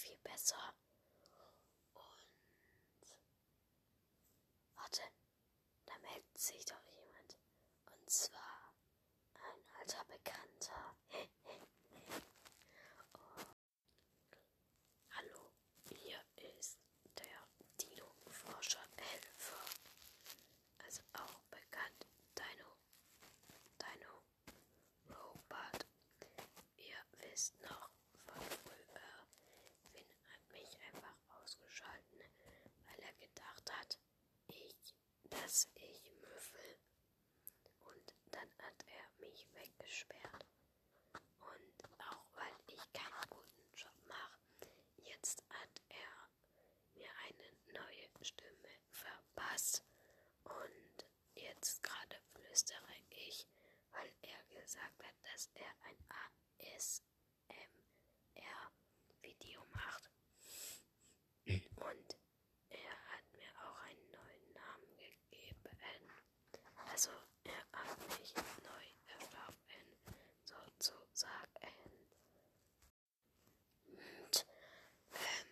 [0.00, 0.74] viel besser.
[1.92, 3.12] Und
[4.74, 5.02] warte,
[5.86, 7.36] da meldet sich doch jemand.
[7.90, 8.74] Und zwar
[9.34, 10.96] ein alter Bekannter.
[13.12, 13.44] oh.
[15.10, 15.52] Hallo,
[15.90, 16.18] hier
[16.58, 16.78] ist
[17.18, 17.48] der
[17.80, 19.64] Dino-Forscher Helfer.
[20.84, 22.76] Also auch bekannt Dino.
[23.78, 24.22] Dino
[25.08, 25.86] Robot.
[26.76, 27.90] Ihr wisst noch
[28.26, 29.26] von früher,
[29.92, 32.20] Finn hat mich einfach ausgeschalten,
[32.86, 33.98] weil er gedacht hat,
[34.48, 34.94] ich,
[35.30, 36.78] dass ich müffel.
[37.80, 40.46] Und dann hat er mich weggesperrt.
[41.40, 44.38] Und auch weil ich keinen guten Job mache,
[44.98, 46.28] jetzt hat er
[46.94, 49.84] mir eine neue Stimme verpasst.
[50.44, 53.46] Und jetzt gerade flüstere ich,
[53.92, 55.96] weil er gesagt hat, dass er ein
[56.58, 57.24] ASMR-Video
[59.72, 60.10] macht.
[61.76, 62.18] Und
[62.68, 66.10] er hat mir auch einen neuen Namen gegeben.
[66.92, 67.10] Also
[67.44, 69.96] er hat mich neu erschaffen,
[70.44, 71.74] sozusagen.
[73.86, 74.46] Und
[75.12, 75.46] ähm,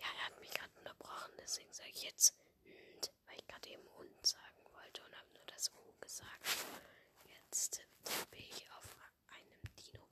[0.00, 2.34] ja, er hat mich gerade unterbrochen, deswegen sage ich jetzt
[2.66, 6.46] und, weil ich gerade eben und sagen wollte und habe nur das U gesagt.
[7.24, 8.96] Jetzt tippe ich auf
[9.30, 10.04] einem Dino.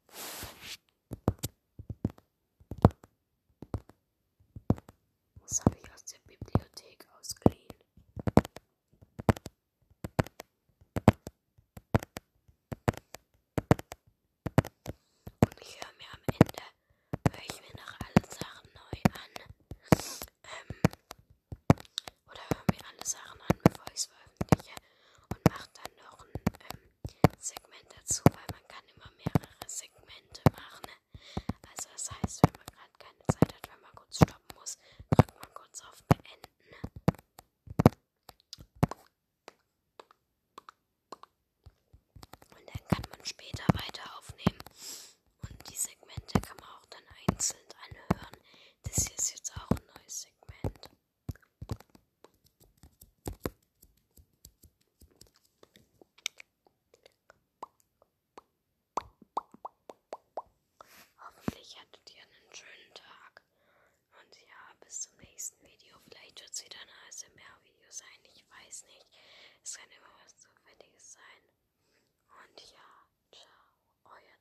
[72.46, 74.14] Und ja, ciao.
[74.14, 74.38] Euer,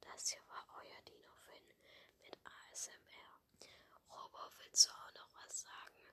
[0.00, 1.66] das hier war euer Dino-Fin
[2.22, 3.40] mit ASMR.
[4.08, 6.08] Robo, willst du auch noch was sagen?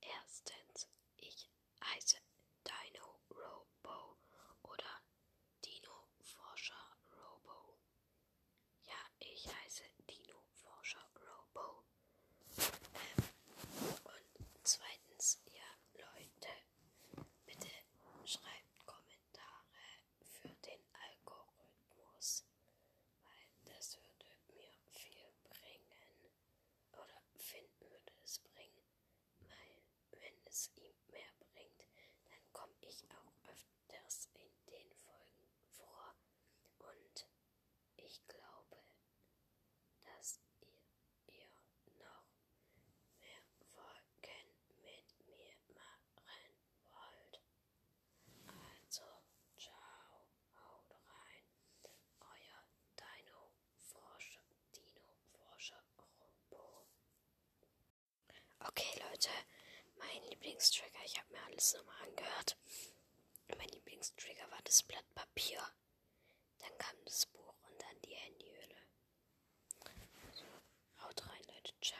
[0.00, 1.48] Erstens, ich
[1.82, 2.18] heiße
[2.64, 4.16] Dino Robo
[4.62, 5.00] oder
[5.64, 7.78] Dino Forscher Robo.
[8.84, 11.84] Ja, ich heiße Dino Forscher Robo.
[12.94, 13.24] Ähm,
[14.04, 16.48] und zweitens, ja, Leute,
[17.46, 17.68] bitte
[18.24, 19.84] schreibt Kommentare
[20.20, 22.44] für den Algorithmus,
[23.22, 26.32] weil das würde mir viel bringen.
[26.92, 28.88] Oder Finn würde es bringen,
[29.48, 31.84] weil wenn es ihm mehr bringt,
[32.30, 36.14] dann komme ich auch öfters in den Folgen vor.
[36.78, 37.26] Und
[37.96, 38.78] ich glaube,
[40.04, 40.78] dass ihr,
[41.26, 41.48] ihr
[41.98, 42.22] noch
[43.18, 43.42] mehr
[43.74, 44.46] Folgen
[44.80, 46.54] mit mir machen
[46.92, 47.40] wollt.
[48.46, 49.02] Also,
[49.58, 50.22] ciao,
[50.54, 51.48] haut rein.
[52.20, 52.62] Euer
[52.94, 56.86] Dino-Forscher, Dino-Forscher Robo.
[58.60, 59.30] Okay, Leute,
[60.28, 60.98] Lieblingstrigger.
[61.04, 62.56] Ich habe mir alles nochmal angehört.
[63.58, 65.60] Mein Lieblingstrigger war das Blatt Papier.
[66.58, 68.76] Dann kam das Buch und dann die Handyhülle.
[70.32, 70.44] So,
[71.04, 71.43] haut rein.